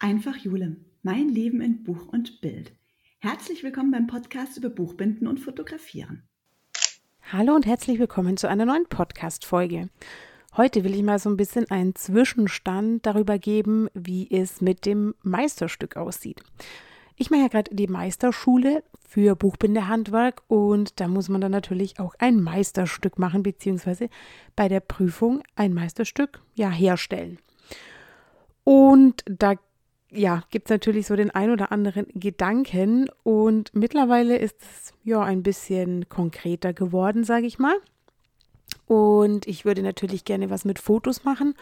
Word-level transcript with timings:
Einfach 0.00 0.36
Jule, 0.36 0.76
mein 1.02 1.28
Leben 1.28 1.60
in 1.60 1.82
Buch 1.82 2.06
und 2.12 2.40
Bild. 2.40 2.72
Herzlich 3.18 3.64
willkommen 3.64 3.90
beim 3.90 4.06
Podcast 4.06 4.56
über 4.56 4.70
Buchbinden 4.70 5.26
und 5.26 5.40
Fotografieren. 5.40 6.22
Hallo 7.32 7.56
und 7.56 7.66
herzlich 7.66 7.98
willkommen 7.98 8.36
zu 8.36 8.48
einer 8.48 8.64
neuen 8.64 8.86
Podcast-Folge. 8.88 9.88
Heute 10.56 10.84
will 10.84 10.94
ich 10.94 11.02
mal 11.02 11.18
so 11.18 11.28
ein 11.28 11.36
bisschen 11.36 11.68
einen 11.72 11.96
Zwischenstand 11.96 13.06
darüber 13.06 13.40
geben, 13.40 13.88
wie 13.92 14.30
es 14.30 14.60
mit 14.60 14.86
dem 14.86 15.16
Meisterstück 15.24 15.96
aussieht. 15.96 16.44
Ich 17.16 17.30
mache 17.30 17.40
ja 17.40 17.48
gerade 17.48 17.74
die 17.74 17.88
Meisterschule 17.88 18.84
für 19.00 19.34
Buchbindehandwerk 19.34 20.42
und 20.46 21.00
da 21.00 21.08
muss 21.08 21.28
man 21.28 21.40
dann 21.40 21.50
natürlich 21.50 21.98
auch 21.98 22.14
ein 22.20 22.40
Meisterstück 22.40 23.18
machen, 23.18 23.42
beziehungsweise 23.42 24.10
bei 24.54 24.68
der 24.68 24.78
Prüfung 24.78 25.42
ein 25.56 25.74
Meisterstück 25.74 26.40
ja 26.54 26.70
herstellen. 26.70 27.40
Und 28.62 29.24
da 29.26 29.54
ja, 30.10 30.42
gibt 30.50 30.68
es 30.68 30.70
natürlich 30.70 31.06
so 31.06 31.16
den 31.16 31.30
ein 31.30 31.50
oder 31.50 31.70
anderen 31.70 32.06
Gedanken 32.14 33.08
und 33.22 33.74
mittlerweile 33.74 34.38
ist 34.38 34.56
es 34.60 34.94
ja 35.04 35.22
ein 35.22 35.42
bisschen 35.42 36.08
konkreter 36.08 36.72
geworden, 36.72 37.24
sage 37.24 37.46
ich 37.46 37.58
mal. 37.58 37.76
Und 38.86 39.46
ich 39.46 39.64
würde 39.64 39.82
natürlich 39.82 40.24
gerne 40.24 40.48
was 40.48 40.64
mit 40.64 40.78
Fotos 40.78 41.24
machen 41.24 41.54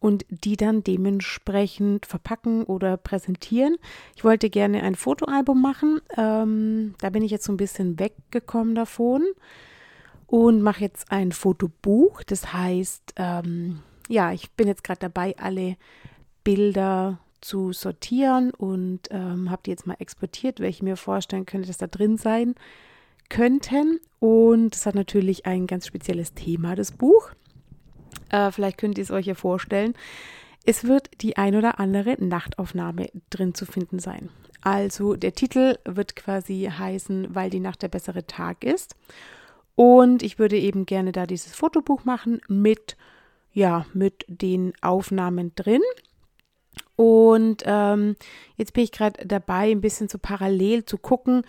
und 0.00 0.26
die 0.28 0.56
dann 0.56 0.84
dementsprechend 0.84 2.06
verpacken 2.06 2.64
oder 2.64 2.96
präsentieren. 2.96 3.76
Ich 4.14 4.22
wollte 4.22 4.50
gerne 4.50 4.82
ein 4.82 4.94
Fotoalbum 4.94 5.60
machen. 5.60 6.00
Ähm, 6.16 6.94
da 7.00 7.10
bin 7.10 7.22
ich 7.22 7.30
jetzt 7.30 7.44
so 7.44 7.52
ein 7.52 7.56
bisschen 7.56 7.98
weggekommen 7.98 8.74
davon 8.74 9.24
und 10.26 10.62
mache 10.62 10.82
jetzt 10.82 11.10
ein 11.10 11.32
Fotobuch. 11.32 12.22
Das 12.22 12.52
heißt, 12.52 13.14
ähm, 13.16 13.80
ja, 14.08 14.32
ich 14.32 14.50
bin 14.52 14.68
jetzt 14.68 14.84
gerade 14.84 15.00
dabei, 15.00 15.34
alle 15.38 15.76
Bilder 16.44 17.18
zu 17.40 17.72
sortieren 17.72 18.52
und 18.52 19.08
ähm, 19.10 19.50
habe 19.50 19.62
die 19.64 19.70
jetzt 19.70 19.86
mal 19.86 19.96
exportiert, 19.98 20.60
welche 20.60 20.84
mir 20.84 20.96
vorstellen 20.96 21.46
könnte, 21.46 21.68
dass 21.68 21.78
da 21.78 21.86
drin 21.86 22.16
sein 22.16 22.54
könnten. 23.28 24.00
Und 24.20 24.74
es 24.74 24.86
hat 24.86 24.94
natürlich 24.94 25.46
ein 25.46 25.66
ganz 25.66 25.86
spezielles 25.86 26.34
Thema, 26.34 26.74
das 26.74 26.92
Buch. 26.92 27.30
Äh, 28.30 28.50
vielleicht 28.52 28.78
könnt 28.78 28.98
ihr 28.98 29.04
es 29.04 29.10
euch 29.10 29.26
ja 29.26 29.34
vorstellen. 29.34 29.94
Es 30.64 30.84
wird 30.84 31.10
die 31.22 31.36
ein 31.36 31.54
oder 31.54 31.80
andere 31.80 32.22
Nachtaufnahme 32.22 33.08
drin 33.30 33.54
zu 33.54 33.64
finden 33.64 33.98
sein. 33.98 34.28
Also 34.60 35.14
der 35.14 35.32
Titel 35.32 35.78
wird 35.84 36.16
quasi 36.16 36.70
heißen, 36.70 37.34
weil 37.34 37.48
die 37.48 37.60
Nacht 37.60 37.82
der 37.82 37.88
bessere 37.88 38.26
Tag 38.26 38.64
ist. 38.64 38.96
Und 39.76 40.22
ich 40.22 40.38
würde 40.38 40.58
eben 40.58 40.86
gerne 40.86 41.12
da 41.12 41.26
dieses 41.26 41.54
Fotobuch 41.54 42.04
machen 42.04 42.40
mit, 42.48 42.96
ja, 43.52 43.86
mit 43.94 44.24
den 44.26 44.72
Aufnahmen 44.82 45.52
drin. 45.54 45.82
Und 46.98 47.62
ähm, 47.64 48.16
jetzt 48.56 48.72
bin 48.72 48.82
ich 48.82 48.90
gerade 48.90 49.24
dabei, 49.24 49.70
ein 49.70 49.80
bisschen 49.80 50.08
so 50.08 50.18
parallel 50.18 50.84
zu 50.84 50.98
gucken, 50.98 51.42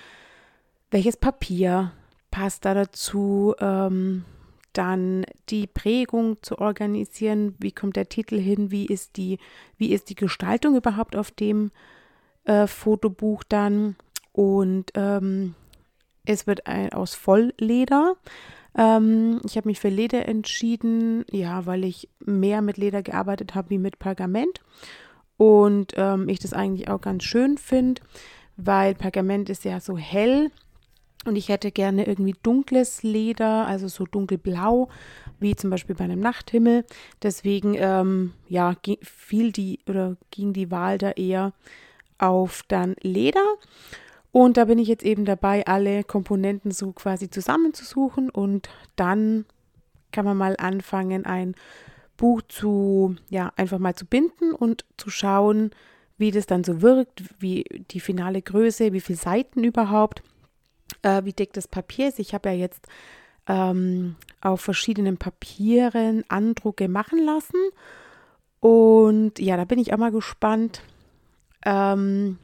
welches 0.92 1.18
Papier 1.18 1.92
passt 2.30 2.66
da 2.66 2.76
dazu, 2.76 3.56
ähm, 3.60 4.26
dann 4.74 5.26
die 5.50 5.66
Prägung 5.66 6.38
zu 6.44 6.60
organisieren, 6.60 7.56
wie 7.58 7.72
kommt 7.72 7.96
der 7.96 8.10
Titel 8.10 8.38
hin, 8.38 8.70
wie 8.70 8.86
ist 8.86 9.18
die, 9.18 9.40
wie 9.76 9.92
ist 9.92 10.12
die 10.12 10.16
Gestaltung 10.16 10.76
überhaupt 10.76 11.16
auf 11.16 11.32
dem 11.32 11.72
äh, 12.44 12.68
Fotobuch 12.68 13.44
dann. 13.44 13.96
Und 14.32 14.92
ähm, 14.94 15.56
es 16.26 16.46
wird 16.46 16.68
ein, 16.68 16.94
aus 16.94 17.16
Vollleder. 17.16 18.18
Ähm, 18.78 19.42
ich 19.44 19.58
habe 19.58 19.68
mich 19.68 19.80
für 19.80 19.90
Leder 19.90 20.28
entschieden, 20.28 21.26
ja, 21.32 21.66
weil 21.66 21.86
ich 21.86 22.08
mehr 22.20 22.62
mit 22.62 22.78
Leder 22.78 23.02
gearbeitet 23.02 23.56
habe 23.56 23.72
wie 23.72 23.80
mit 23.80 23.98
Pergament. 23.98 24.62
Und 25.40 25.94
ähm, 25.96 26.28
ich 26.28 26.40
das 26.40 26.52
eigentlich 26.52 26.90
auch 26.90 27.00
ganz 27.00 27.24
schön 27.24 27.58
finde, 27.58 28.02
weil 28.58 28.94
Pergament 28.94 29.50
ist 29.50 29.64
ja 29.64 29.80
so 29.80 29.98
hell 29.98 30.52
und 31.24 31.38
ich 31.38 31.48
hätte 31.48 31.72
gerne 31.72 32.06
irgendwie 32.06 32.36
dunkles 32.44 33.04
Leder, 33.04 33.66
also 33.66 33.88
so 33.88 34.04
dunkelblau, 34.04 34.90
wie 35.40 35.56
zum 35.56 35.70
Beispiel 35.70 35.96
bei 35.96 36.04
einem 36.04 36.20
Nachthimmel. 36.20 36.84
Deswegen, 37.24 37.76
ähm, 37.78 38.34
ja, 38.50 38.76
fiel 39.02 39.54
die 39.54 39.80
oder 39.88 40.18
ging 40.30 40.52
die 40.52 40.72
Wahl 40.72 40.98
da 40.98 41.12
eher 41.12 41.54
auf 42.18 42.64
dann 42.68 42.98
Leder. 43.02 43.46
Und 44.34 44.58
da 44.58 44.66
bin 44.66 44.78
ich 44.78 44.90
jetzt 44.90 45.06
eben 45.06 45.24
dabei, 45.24 45.66
alle 45.66 46.04
Komponenten 46.04 46.72
so 46.72 46.92
quasi 46.92 47.30
zusammenzusuchen 47.30 48.30
und 48.30 48.68
dann 48.98 49.46
kann 50.12 50.26
man 50.26 50.36
mal 50.36 50.58
anfangen, 50.58 51.26
ein 51.26 51.56
Buch 52.20 52.42
zu, 52.50 53.16
ja, 53.30 53.52
einfach 53.56 53.80
mal 53.80 53.96
zu 53.96 54.06
binden 54.06 54.52
und 54.52 54.84
zu 54.98 55.10
schauen, 55.10 55.72
wie 56.18 56.32
das 56.32 56.46
dann 56.46 56.66
so 56.66 56.82
wirkt, 56.82 57.24
wie 57.40 57.64
die 57.92 58.02
finale 58.02 58.42
Größe, 58.42 58.92
wie 58.92 59.00
viele 59.00 59.18
Seiten 59.18 59.64
überhaupt, 59.64 60.22
äh, 61.02 61.24
wie 61.24 61.32
dick 61.32 61.54
das 61.54 61.70
Papier 61.70 62.10
ist. 62.10 62.20
Ich 62.20 62.34
habe 62.34 62.50
ja 62.50 62.56
jetzt 62.56 62.88
ähm, 63.48 64.18
auf 64.42 64.60
verschiedenen 64.60 65.18
Papieren 65.18 66.26
Andrucke 66.28 66.90
machen 66.90 67.24
lassen. 67.24 67.62
Und 68.60 69.40
ja, 69.40 69.56
da 69.56 69.64
bin 69.64 69.80
ich 69.80 69.94
auch 69.94 69.98
mal 69.98 70.12
gespannt. 70.12 70.82
Ähm, 71.66 72.38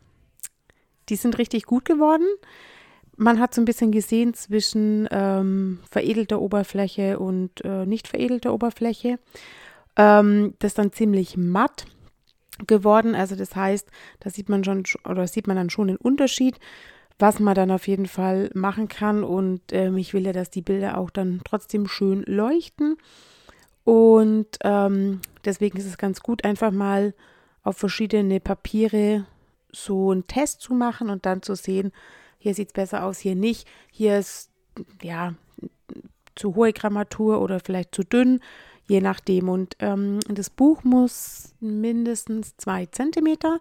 die 1.09 1.18
sind 1.18 1.38
richtig 1.38 1.66
gut 1.66 1.84
geworden. 1.84 2.28
Man 3.18 3.42
hat 3.42 3.53
so 3.53 3.62
ein 3.62 3.66
bisschen 3.66 3.92
gesehen 3.92 4.34
zwischen 4.36 5.09
ähm, 5.12 5.80
veredelter 5.92 6.40
Oberfläche 6.40 7.19
und 7.19 7.63
äh, 7.66 7.86
nicht 7.86 8.07
veredelter 8.07 8.53
Oberfläche. 8.53 9.19
Ähm, 9.97 10.53
das 10.59 10.73
dann 10.73 10.91
ziemlich 10.91 11.38
matt 11.38 11.85
geworden. 12.67 13.16
Also 13.16 13.35
das 13.35 13.56
heißt, 13.56 13.89
da 14.19 14.29
sieht 14.29 14.50
man 14.50 14.63
schon 14.63 14.83
oder 15.07 15.28
sieht 15.28 15.47
man 15.47 15.57
dann 15.57 15.69
schon 15.69 15.88
den 15.88 15.97
Unterschied, 15.97 16.59
was 17.19 17.39
man 17.39 17.56
dann 17.56 17.72
auf 17.72 17.88
jeden 17.88 18.07
Fall 18.07 18.50
machen 18.53 18.88
kann. 18.88 19.23
Und 19.23 19.61
ähm, 19.72 19.97
ich 19.97 20.13
will 20.13 20.25
ja, 20.25 20.33
dass 20.33 20.50
die 20.50 20.61
Bilder 20.61 20.97
auch 20.97 21.09
dann 21.09 21.41
trotzdem 21.44 21.88
schön 21.88 22.23
leuchten. 22.23 22.97
Und 23.83 24.57
ähm, 24.63 25.22
deswegen 25.44 25.78
ist 25.78 25.85
es 25.85 25.97
ganz 25.97 26.22
gut, 26.22 26.44
einfach 26.44 26.72
mal 26.72 27.13
auf 27.63 27.77
verschiedene 27.77 28.39
Papiere 28.39 29.25
so 29.72 30.12
einen 30.12 30.27
Test 30.27 30.62
zu 30.62 30.73
machen 30.73 31.09
und 31.09 31.25
dann 31.25 31.41
zu 31.41 31.56
sehen, 31.56 31.91
hier 32.38 32.53
sieht 32.53 32.69
es 32.69 32.73
besser 32.73 33.03
aus, 33.03 33.19
hier 33.19 33.35
nicht. 33.35 33.67
Hier 33.91 34.19
ist 34.19 34.51
ja 35.01 35.33
zu 36.35 36.56
hohe 36.56 36.73
Grammatur 36.73 37.41
oder 37.41 37.59
vielleicht 37.59 37.94
zu 37.95 38.03
dünn 38.03 38.39
je 38.88 39.01
nachdem. 39.01 39.50
Und 39.50 39.75
ähm, 39.79 40.19
das 40.28 40.50
Buch 40.50 40.84
muss 40.84 41.53
mindestens 41.59 42.57
zwei 42.57 42.85
Zentimeter 42.88 43.59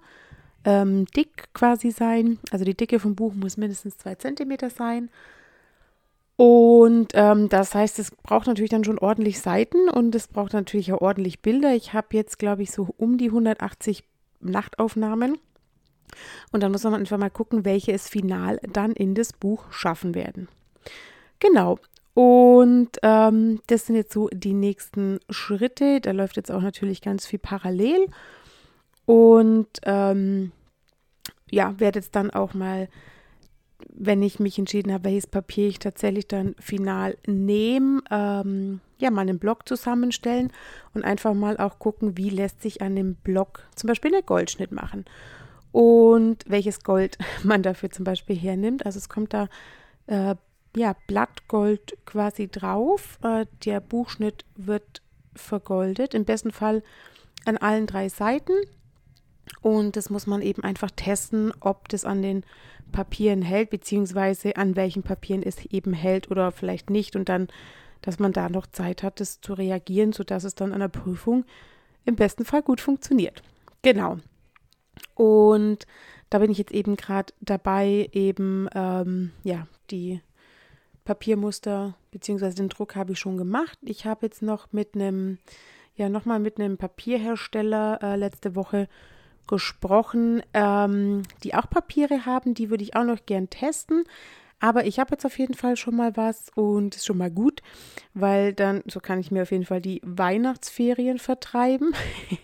ähm, 0.64 1.06
dick 1.16 1.52
quasi 1.52 1.90
sein. 1.90 2.38
Also 2.50 2.64
die 2.64 2.76
Dicke 2.76 2.98
vom 2.98 3.14
Buch 3.14 3.34
muss 3.34 3.56
mindestens 3.56 3.98
zwei 3.98 4.14
Zentimeter 4.14 4.70
sein. 4.70 5.10
Und 6.36 7.12
ähm, 7.14 7.48
das 7.48 7.74
heißt, 7.74 7.98
es 8.00 8.10
braucht 8.10 8.48
natürlich 8.48 8.70
dann 8.70 8.84
schon 8.84 8.98
ordentlich 8.98 9.40
Seiten 9.40 9.88
und 9.88 10.14
es 10.14 10.26
braucht 10.26 10.52
natürlich 10.52 10.92
auch 10.92 11.00
ordentlich 11.00 11.40
Bilder. 11.40 11.74
Ich 11.74 11.92
habe 11.92 12.08
jetzt, 12.12 12.38
glaube 12.38 12.62
ich, 12.62 12.72
so 12.72 12.88
um 12.96 13.18
die 13.18 13.28
180 13.28 14.02
Nachtaufnahmen. 14.40 15.38
Und 16.50 16.62
dann 16.62 16.72
muss 16.72 16.84
man 16.84 16.94
einfach 16.94 17.18
mal 17.18 17.30
gucken, 17.30 17.64
welche 17.64 17.92
es 17.92 18.08
final 18.08 18.60
dann 18.72 18.92
in 18.92 19.14
das 19.14 19.32
Buch 19.32 19.70
schaffen 19.70 20.14
werden. 20.14 20.48
Genau. 21.38 21.78
Und 22.14 22.90
ähm, 23.02 23.60
das 23.66 23.86
sind 23.86 23.96
jetzt 23.96 24.12
so 24.12 24.28
die 24.32 24.52
nächsten 24.52 25.18
Schritte. 25.30 26.00
Da 26.00 26.12
läuft 26.12 26.36
jetzt 26.36 26.50
auch 26.50 26.62
natürlich 26.62 27.02
ganz 27.02 27.26
viel 27.26 27.40
parallel. 27.40 28.06
Und 29.04 29.68
ähm, 29.82 30.52
ja, 31.50 31.78
werde 31.78 31.98
jetzt 31.98 32.14
dann 32.14 32.30
auch 32.30 32.54
mal, 32.54 32.88
wenn 33.88 34.22
ich 34.22 34.38
mich 34.38 34.58
entschieden 34.58 34.92
habe, 34.92 35.04
welches 35.04 35.26
Papier 35.26 35.68
ich 35.68 35.80
tatsächlich 35.80 36.28
dann 36.28 36.54
final 36.58 37.18
nehme, 37.26 38.00
ähm, 38.10 38.80
ja, 38.98 39.10
mal 39.10 39.22
einen 39.22 39.38
Block 39.38 39.68
zusammenstellen 39.68 40.52
und 40.94 41.04
einfach 41.04 41.34
mal 41.34 41.58
auch 41.58 41.78
gucken, 41.78 42.16
wie 42.16 42.30
lässt 42.30 42.62
sich 42.62 42.80
an 42.80 42.96
dem 42.96 43.16
Block 43.16 43.64
zum 43.74 43.88
Beispiel 43.88 44.14
einen 44.14 44.24
Goldschnitt 44.24 44.72
machen 44.72 45.04
und 45.72 46.44
welches 46.46 46.82
Gold 46.84 47.18
man 47.42 47.62
dafür 47.62 47.90
zum 47.90 48.04
Beispiel 48.04 48.36
hernimmt. 48.36 48.86
Also 48.86 48.98
es 48.98 49.08
kommt 49.08 49.34
da 49.34 49.48
äh, 50.06 50.36
ja, 50.76 50.94
Blattgold 51.06 51.96
quasi 52.04 52.48
drauf. 52.48 53.18
Äh, 53.22 53.46
der 53.64 53.80
Buchschnitt 53.80 54.44
wird 54.56 55.02
vergoldet, 55.34 56.14
im 56.14 56.24
besten 56.24 56.52
Fall 56.52 56.82
an 57.44 57.56
allen 57.56 57.86
drei 57.86 58.08
Seiten. 58.08 58.54
Und 59.60 59.96
das 59.96 60.10
muss 60.10 60.26
man 60.26 60.42
eben 60.42 60.62
einfach 60.62 60.90
testen, 60.90 61.52
ob 61.60 61.88
das 61.88 62.04
an 62.04 62.22
den 62.22 62.44
Papieren 62.92 63.42
hält, 63.42 63.70
beziehungsweise 63.70 64.56
an 64.56 64.76
welchen 64.76 65.02
Papieren 65.02 65.42
es 65.42 65.64
eben 65.66 65.92
hält 65.92 66.30
oder 66.30 66.52
vielleicht 66.52 66.90
nicht. 66.90 67.16
Und 67.16 67.28
dann, 67.28 67.48
dass 68.02 68.18
man 68.18 68.32
da 68.32 68.48
noch 68.48 68.66
Zeit 68.66 69.02
hat, 69.02 69.20
das 69.20 69.40
zu 69.40 69.54
reagieren, 69.54 70.12
sodass 70.12 70.44
es 70.44 70.54
dann 70.54 70.72
an 70.72 70.80
der 70.80 70.88
Prüfung 70.88 71.44
im 72.04 72.16
besten 72.16 72.44
Fall 72.44 72.62
gut 72.62 72.80
funktioniert. 72.80 73.42
Genau. 73.82 74.18
Und 75.14 75.86
da 76.30 76.38
bin 76.38 76.50
ich 76.50 76.58
jetzt 76.58 76.72
eben 76.72 76.96
gerade 76.96 77.32
dabei, 77.40 78.08
eben 78.12 78.68
ähm, 78.74 79.32
ja, 79.42 79.66
die 79.90 80.20
Papiermuster 81.04 81.94
bzw. 82.10 82.50
den 82.50 82.68
Druck 82.68 82.96
habe 82.96 83.12
ich 83.12 83.18
schon 83.18 83.36
gemacht. 83.36 83.78
Ich 83.82 84.06
habe 84.06 84.26
jetzt 84.26 84.42
noch 84.42 84.72
mit 84.72 84.94
einem, 84.94 85.38
ja, 85.96 86.08
nochmal 86.08 86.40
mit 86.40 86.58
einem 86.58 86.76
Papierhersteller 86.76 87.98
äh, 88.02 88.16
letzte 88.16 88.56
Woche 88.56 88.88
gesprochen, 89.46 90.42
ähm, 90.54 91.22
die 91.42 91.54
auch 91.54 91.68
Papiere 91.68 92.26
haben. 92.26 92.54
Die 92.54 92.70
würde 92.70 92.84
ich 92.84 92.96
auch 92.96 93.04
noch 93.04 93.26
gern 93.26 93.50
testen. 93.50 94.04
Aber 94.60 94.86
ich 94.86 94.98
habe 94.98 95.10
jetzt 95.12 95.26
auf 95.26 95.38
jeden 95.38 95.54
Fall 95.54 95.76
schon 95.76 95.96
mal 95.96 96.16
was 96.16 96.50
und 96.54 96.96
ist 96.96 97.04
schon 97.04 97.18
mal 97.18 97.30
gut, 97.30 97.60
weil 98.14 98.54
dann, 98.54 98.82
so 98.86 98.98
kann 99.00 99.20
ich 99.20 99.30
mir 99.30 99.42
auf 99.42 99.50
jeden 99.50 99.66
Fall 99.66 99.82
die 99.82 100.00
Weihnachtsferien 100.02 101.18
vertreiben. 101.18 101.92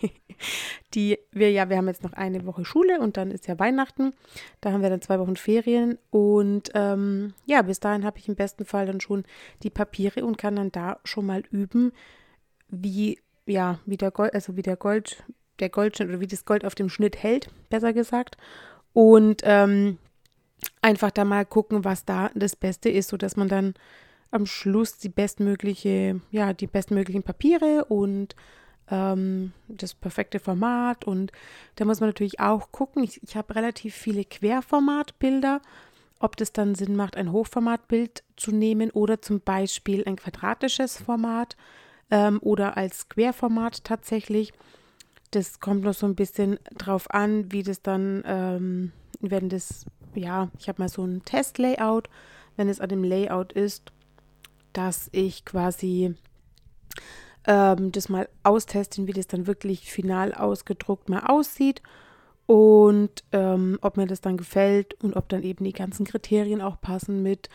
die 0.93 1.19
wir 1.31 1.51
ja, 1.51 1.69
wir 1.69 1.77
haben 1.77 1.87
jetzt 1.87 2.03
noch 2.03 2.13
eine 2.13 2.45
Woche 2.45 2.65
Schule 2.65 2.99
und 2.99 3.17
dann 3.17 3.31
ist 3.31 3.47
ja 3.47 3.57
Weihnachten. 3.59 4.13
Da 4.61 4.71
haben 4.71 4.81
wir 4.81 4.89
dann 4.89 5.01
zwei 5.01 5.19
Wochen 5.19 5.35
Ferien 5.35 5.97
und 6.09 6.71
ähm, 6.73 7.33
ja, 7.45 7.61
bis 7.61 7.79
dahin 7.79 8.05
habe 8.05 8.19
ich 8.19 8.27
im 8.27 8.35
besten 8.35 8.65
Fall 8.65 8.85
dann 8.85 9.01
schon 9.01 9.23
die 9.63 9.69
Papiere 9.69 10.25
und 10.25 10.37
kann 10.37 10.55
dann 10.55 10.71
da 10.71 10.99
schon 11.03 11.25
mal 11.25 11.43
üben, 11.51 11.91
wie 12.69 13.19
ja, 13.45 13.79
wie 13.85 13.97
der 13.97 14.11
Gold, 14.11 14.33
also 14.33 14.55
wie 14.55 14.61
der 14.61 14.77
Gold, 14.77 15.23
der 15.59 15.69
Goldschnitt 15.69 16.09
oder 16.09 16.19
wie 16.19 16.27
das 16.27 16.45
Gold 16.45 16.65
auf 16.65 16.75
dem 16.75 16.89
Schnitt 16.89 17.21
hält, 17.21 17.49
besser 17.69 17.93
gesagt. 17.93 18.37
Und 18.93 19.41
ähm, 19.43 19.97
einfach 20.81 21.11
da 21.11 21.25
mal 21.25 21.45
gucken, 21.45 21.85
was 21.85 22.05
da 22.05 22.29
das 22.35 22.55
Beste 22.55 22.89
ist, 22.89 23.09
sodass 23.09 23.35
man 23.35 23.47
dann 23.47 23.73
am 24.31 24.45
Schluss 24.45 24.97
die 24.97 25.09
bestmögliche, 25.09 26.21
ja, 26.31 26.53
die 26.53 26.67
bestmöglichen 26.67 27.23
Papiere 27.23 27.85
und 27.85 28.35
ähm, 28.91 29.53
das 29.67 29.95
perfekte 29.95 30.39
Format. 30.39 31.05
Und 31.05 31.31
da 31.75 31.85
muss 31.85 31.99
man 31.99 32.09
natürlich 32.09 32.39
auch 32.39 32.71
gucken. 32.71 33.03
Ich, 33.03 33.23
ich 33.23 33.35
habe 33.35 33.55
relativ 33.55 33.95
viele 33.95 34.25
Querformatbilder, 34.25 35.61
ob 36.19 36.37
das 36.37 36.51
dann 36.51 36.75
Sinn 36.75 36.95
macht, 36.95 37.17
ein 37.17 37.31
Hochformatbild 37.31 38.23
zu 38.35 38.51
nehmen 38.51 38.91
oder 38.91 39.21
zum 39.21 39.39
Beispiel 39.39 40.03
ein 40.05 40.17
quadratisches 40.17 40.97
Format 40.97 41.55
ähm, 42.11 42.39
oder 42.43 42.77
als 42.77 43.09
Querformat 43.09 43.83
tatsächlich. 43.83 44.53
Das 45.31 45.61
kommt 45.61 45.83
noch 45.83 45.93
so 45.93 46.05
ein 46.05 46.15
bisschen 46.15 46.59
drauf 46.77 47.09
an, 47.09 47.51
wie 47.51 47.63
das 47.63 47.81
dann, 47.81 48.21
ähm, 48.25 48.91
wenn 49.21 49.47
das, 49.49 49.85
ja, 50.13 50.49
ich 50.59 50.67
habe 50.67 50.81
mal 50.81 50.89
so 50.89 51.05
ein 51.05 51.23
Test-Layout, 51.23 52.09
wenn 52.57 52.67
es 52.67 52.81
an 52.81 52.89
dem 52.89 53.03
Layout 53.03 53.53
ist, 53.53 53.93
dass 54.73 55.09
ich 55.13 55.45
quasi 55.45 56.15
ähm, 57.45 57.91
das 57.91 58.09
mal 58.09 58.29
austesten, 58.43 59.07
wie 59.07 59.13
das 59.13 59.27
dann 59.27 59.47
wirklich 59.47 59.91
final 59.91 60.33
ausgedruckt 60.33 61.09
mal 61.09 61.23
aussieht 61.27 61.81
und 62.45 63.23
ähm, 63.31 63.77
ob 63.81 63.97
mir 63.97 64.07
das 64.07 64.21
dann 64.21 64.37
gefällt 64.37 65.01
und 65.03 65.15
ob 65.15 65.29
dann 65.29 65.43
eben 65.43 65.63
die 65.63 65.73
ganzen 65.73 66.05
Kriterien 66.05 66.61
auch 66.61 66.79
passen 66.81 67.23
mit 67.23 67.49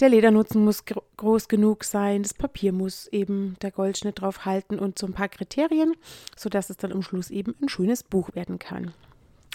der 0.00 0.10
Ledernutzen 0.10 0.62
muss 0.62 0.84
groß 1.16 1.48
genug 1.48 1.82
sein, 1.84 2.22
das 2.22 2.34
Papier 2.34 2.72
muss 2.72 3.06
eben 3.08 3.56
der 3.62 3.70
Goldschnitt 3.70 4.20
drauf 4.20 4.44
halten 4.44 4.78
und 4.78 4.98
so 4.98 5.06
ein 5.06 5.14
paar 5.14 5.28
Kriterien, 5.28 5.94
sodass 6.36 6.68
es 6.68 6.76
dann 6.76 6.92
am 6.92 7.02
Schluss 7.02 7.30
eben 7.30 7.54
ein 7.62 7.70
schönes 7.70 8.02
Buch 8.02 8.34
werden 8.34 8.58
kann. 8.58 8.92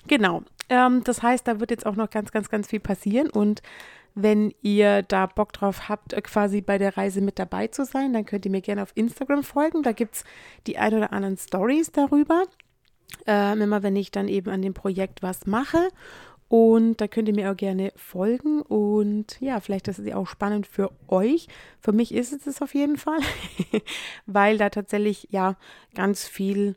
Genau, 0.08 0.42
ähm, 0.70 1.04
das 1.04 1.22
heißt, 1.22 1.48
da 1.48 1.60
wird 1.60 1.70
jetzt 1.70 1.86
auch 1.86 1.96
noch 1.96 2.10
ganz, 2.10 2.32
ganz, 2.32 2.50
ganz 2.50 2.68
viel 2.68 2.80
passieren 2.80 3.30
und 3.30 3.62
wenn 4.14 4.54
ihr 4.62 5.04
da 5.04 5.26
Bock 5.26 5.54
drauf 5.54 5.90
habt, 5.90 6.14
äh, 6.14 6.22
quasi 6.22 6.62
bei 6.62 6.78
der 6.78 6.98
Reise 6.98 7.22
mit 7.22 7.40
dabei 7.40 7.68
zu 7.68 7.86
sein, 7.86 8.14
dann 8.14 8.26
könnt 8.26 8.46
ihr 8.46 8.52
mir 8.52 8.62
gerne 8.62 8.84
auf 8.84 8.92
Instagram 8.96 9.44
folgen. 9.44 9.84
Da 9.84 9.92
gibt 9.92 10.16
es 10.16 10.24
die 10.68 10.78
ein 10.78 10.94
oder 10.94 11.14
anderen 11.14 11.38
Stories 11.38 11.92
darüber. 11.92 12.44
Ähm, 13.26 13.62
immer 13.62 13.84
wenn 13.84 13.96
ich 13.96 14.12
dann 14.12 14.28
eben 14.28 14.50
an 14.50 14.62
dem 14.62 14.74
Projekt 14.74 15.22
was 15.22 15.46
mache. 15.46 15.90
Und 16.48 17.00
da 17.00 17.08
könnt 17.08 17.30
ihr 17.30 17.36
mir 17.36 17.50
auch 17.50 17.56
gerne 17.56 17.94
folgen. 17.96 18.62
Und 18.62 19.40
ja, 19.40 19.62
vielleicht 19.62 19.88
ist 19.88 20.00
es 20.00 20.14
auch 20.14 20.28
spannend 20.28 20.68
für 20.68 20.92
euch. 21.08 21.48
Für 21.80 21.94
mich 21.94 22.14
ist 22.14 22.34
es 22.34 22.46
es 22.46 22.62
auf 22.62 22.74
jeden 22.74 22.98
Fall, 22.98 23.20
weil 24.26 24.58
da 24.58 24.70
tatsächlich 24.70 25.30
ja 25.32 25.56
ganz 25.96 26.28
viel 26.28 26.76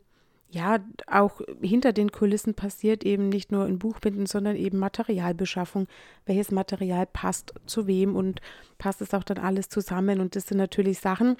ja, 0.55 0.79
auch 1.07 1.41
hinter 1.61 1.91
den 1.91 2.13
Kulissen 2.13 2.53
passiert 2.53 3.03
eben 3.03 3.27
nicht 3.27 3.51
nur 3.51 3.67
in 3.67 3.77
Buchbinden, 3.77 4.25
sondern 4.25 4.55
eben 4.55 4.77
Materialbeschaffung. 4.77 5.87
Welches 6.25 6.49
Material 6.49 7.05
passt 7.05 7.53
zu 7.65 7.87
wem 7.87 8.15
und 8.15 8.39
passt 8.77 9.01
es 9.01 9.13
auch 9.13 9.25
dann 9.25 9.37
alles 9.37 9.67
zusammen? 9.67 10.21
Und 10.21 10.37
das 10.37 10.47
sind 10.47 10.57
natürlich 10.57 10.99
Sachen, 10.99 11.35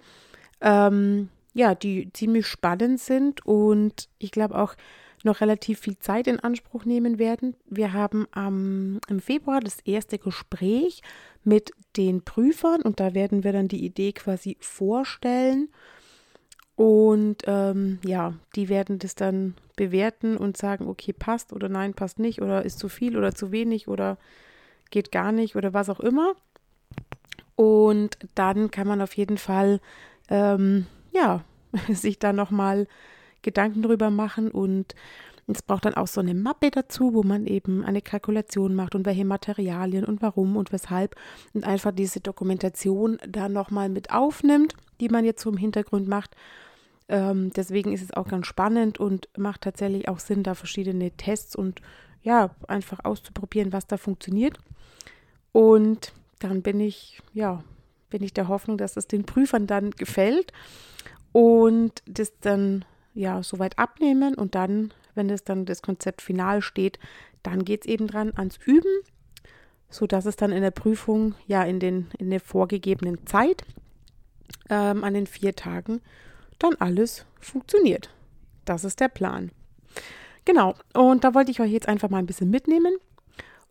ähm, 0.59 1.29
ja, 1.53 1.75
die 1.75 2.11
ziemlich 2.11 2.45
spannend 2.45 2.99
sind 2.99 3.45
und 3.45 4.09
ich 4.19 4.31
glaube 4.31 4.61
auch 4.61 4.75
noch 5.23 5.39
relativ 5.39 5.79
viel 5.79 5.97
Zeit 5.97 6.27
in 6.27 6.41
Anspruch 6.41 6.83
nehmen 6.83 7.17
werden. 7.17 7.55
Wir 7.69 7.93
haben 7.93 8.27
ähm, 8.35 8.99
im 9.07 9.21
Februar 9.21 9.61
das 9.61 9.79
erste 9.85 10.19
Gespräch 10.19 11.01
mit 11.45 11.71
den 11.95 12.21
Prüfern 12.25 12.81
und 12.81 12.99
da 12.99 13.13
werden 13.13 13.45
wir 13.45 13.53
dann 13.53 13.69
die 13.69 13.85
Idee 13.85 14.11
quasi 14.11 14.57
vorstellen 14.59 15.69
und 16.75 17.37
ähm, 17.45 17.99
ja, 18.03 18.33
die 18.55 18.67
werden 18.67 18.99
das 18.99 19.15
dann 19.15 19.55
bewerten 19.77 20.35
und 20.35 20.57
sagen, 20.57 20.87
okay, 20.87 21.13
passt 21.13 21.53
oder 21.53 21.69
nein, 21.69 21.93
passt 21.93 22.19
nicht 22.19 22.41
oder 22.41 22.65
ist 22.65 22.79
zu 22.79 22.89
viel 22.89 23.17
oder 23.17 23.33
zu 23.33 23.51
wenig 23.51 23.87
oder 23.87 24.17
geht 24.91 25.11
gar 25.11 25.31
nicht 25.31 25.55
oder 25.55 25.73
was 25.73 25.89
auch 25.89 26.01
immer. 26.01 26.33
Und 27.55 28.17
dann 28.35 28.71
kann 28.71 28.87
man 28.87 29.01
auf 29.01 29.15
jeden 29.15 29.37
Fall, 29.37 29.79
ähm, 30.29 30.85
ja, 31.13 31.43
sich 31.89 32.19
da 32.19 32.33
nochmal 32.33 32.87
Gedanken 33.41 33.81
drüber 33.81 34.09
machen 34.09 34.51
und 34.51 34.95
es 35.47 35.61
braucht 35.61 35.85
dann 35.85 35.93
auch 35.93 36.07
so 36.07 36.21
eine 36.21 36.33
Mappe 36.33 36.71
dazu, 36.71 37.13
wo 37.13 37.21
man 37.21 37.45
eben 37.45 37.85
eine 37.85 38.01
Kalkulation 38.01 38.73
macht 38.73 38.95
und 38.95 39.05
welche 39.05 39.25
Materialien 39.25 40.03
und 40.03 40.21
warum 40.23 40.57
und 40.57 40.73
weshalb 40.73 41.15
und 41.53 41.63
einfach 41.63 41.91
diese 41.91 42.19
Dokumentation 42.19 43.19
da 43.27 43.47
nochmal 43.47 43.89
mit 43.89 44.11
aufnimmt, 44.11 44.73
die 44.99 45.09
man 45.09 45.23
jetzt 45.23 45.43
so 45.43 45.51
im 45.51 45.57
Hintergrund 45.57 46.07
macht 46.07 46.35
ähm, 47.07 47.51
deswegen 47.51 47.93
ist 47.93 48.01
es 48.01 48.13
auch 48.13 48.27
ganz 48.27 48.47
spannend 48.47 48.99
und 48.99 49.29
macht 49.37 49.61
tatsächlich 49.61 50.07
auch 50.09 50.19
Sinn, 50.19 50.43
da 50.43 50.55
verschiedene 50.55 51.11
Tests 51.11 51.55
und 51.55 51.81
ja, 52.23 52.49
einfach 52.67 53.05
auszuprobieren, 53.05 53.71
was 53.71 53.85
da 53.85 53.97
funktioniert. 53.97 54.57
Und 55.51 56.11
dann 56.39 56.63
bin 56.63 56.79
ich, 56.79 57.21
ja, 57.33 57.63
bin 58.09 58.23
ich 58.23 58.33
der 58.33 58.47
Hoffnung, 58.47 58.77
dass 58.77 58.97
es 58.97 59.07
den 59.07 59.25
Prüfern 59.25 59.67
dann 59.67 59.91
gefällt 59.91 60.51
und 61.31 62.01
das 62.07 62.33
dann 62.39 62.85
ja 63.13 63.43
soweit 63.43 63.77
abnehmen 63.77 64.35
und 64.35 64.55
dann, 64.55 64.93
wenn 65.13 65.29
es 65.29 65.43
dann 65.43 65.65
das 65.65 65.81
Konzept 65.81 66.21
final 66.21 66.61
steht, 66.61 66.99
dann 67.43 67.63
geht 67.63 67.81
es 67.81 67.87
eben 67.87 68.07
dran 68.07 68.33
ans 68.35 68.57
Üben, 68.65 69.01
sodass 69.89 70.25
es 70.25 70.35
dann 70.35 70.51
in 70.51 70.61
der 70.61 70.71
Prüfung 70.71 71.35
ja 71.45 71.63
in, 71.63 71.79
den, 71.79 72.07
in 72.17 72.31
der 72.31 72.39
vorgegebenen 72.39 73.25
Zeit 73.27 73.63
ähm, 74.69 75.03
an 75.03 75.13
den 75.13 75.27
vier 75.27 75.55
Tagen 75.55 76.01
dann 76.59 76.75
alles 76.75 77.25
funktioniert. 77.39 78.09
Das 78.65 78.83
ist 78.83 78.99
der 78.99 79.09
Plan. 79.09 79.51
Genau, 80.45 80.75
und 80.93 81.23
da 81.23 81.33
wollte 81.33 81.51
ich 81.51 81.59
euch 81.59 81.71
jetzt 81.71 81.87
einfach 81.87 82.09
mal 82.09 82.19
ein 82.19 82.25
bisschen 82.27 82.49
mitnehmen. 82.49 82.95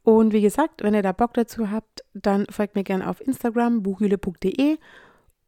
Und 0.03 0.33
wie 0.33 0.43
gesagt, 0.43 0.83
wenn 0.83 0.95
ihr 0.95 1.03
da 1.03 1.12
Bock 1.12 1.35
dazu 1.35 1.71
habt, 1.71 2.05
dann 2.12 2.47
folgt 2.50 2.75
mir 2.75 2.85
gerne 2.85 3.09
auf 3.09 3.21
Instagram, 3.21 3.83
buchhüle.de. 3.83 4.76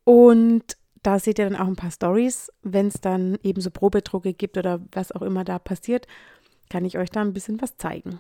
Und 0.05 0.77
da 1.03 1.19
seht 1.19 1.39
ihr 1.39 1.49
dann 1.49 1.61
auch 1.61 1.67
ein 1.67 1.77
paar 1.77 1.91
Stories. 1.91 2.51
Wenn 2.63 2.87
es 2.87 3.01
dann 3.01 3.39
eben 3.43 3.61
so 3.61 3.71
Probedrucke 3.71 4.33
gibt 4.33 4.57
oder 4.57 4.81
was 4.93 5.13
auch 5.13 5.23
immer 5.23 5.45
da 5.45 5.59
passiert, 5.59 6.07
kann 6.71 6.85
ich 6.85 6.97
euch 6.97 7.11
da 7.11 7.21
ein 7.21 7.35
bisschen 7.35 7.61
was 7.61 7.77
zeigen. 7.77 8.19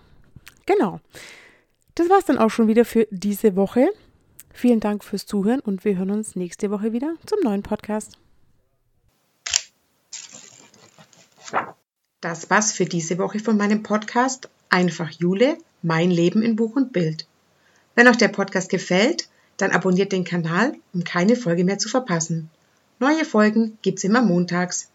Genau. 0.67 1.01
Das 1.95 2.11
war 2.11 2.19
es 2.19 2.27
dann 2.27 2.39
auch 2.39 2.51
schon 2.51 2.69
wieder 2.69 2.85
für 2.85 3.09
diese 3.11 3.57
Woche. 3.57 3.89
Vielen 4.53 4.81
Dank 4.81 5.05
fürs 5.05 5.27
Zuhören 5.27 5.61
und 5.61 5.85
wir 5.85 5.97
hören 5.97 6.11
uns 6.11 6.37
nächste 6.37 6.71
Woche 6.71 6.93
wieder 6.93 7.15
zum 7.25 7.39
neuen 7.43 7.63
Podcast. 7.63 8.19
Das 12.29 12.51
war's 12.51 12.73
für 12.73 12.87
diese 12.87 13.19
Woche 13.19 13.39
von 13.39 13.57
meinem 13.57 13.85
Podcast 13.85 14.49
Einfach 14.69 15.13
Jule, 15.13 15.59
mein 15.83 16.11
Leben 16.11 16.43
in 16.43 16.57
Buch 16.57 16.75
und 16.75 16.93
Bild. 16.93 17.25
Wenn 17.95 18.09
euch 18.09 18.17
der 18.17 18.27
Podcast 18.27 18.69
gefällt, 18.69 19.29
dann 19.59 19.71
abonniert 19.71 20.11
den 20.11 20.25
Kanal, 20.25 20.75
um 20.93 21.05
keine 21.05 21.37
Folge 21.37 21.63
mehr 21.63 21.79
zu 21.79 21.89
verpassen. 21.89 22.51
Neue 22.99 23.25
Folgen 23.25 23.79
gibt's 23.81 24.03
immer 24.03 24.23
montags. 24.23 24.91